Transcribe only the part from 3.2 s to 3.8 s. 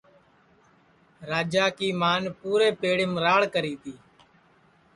راڑ کری